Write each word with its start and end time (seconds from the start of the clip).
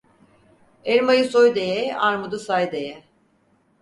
Elmayı 0.83 1.25
soy 1.25 1.55
da 1.55 1.59
ye, 1.59 1.95
armudu 1.97 2.39
say 2.39 2.71
da 2.71 2.77
ye. 2.77 3.03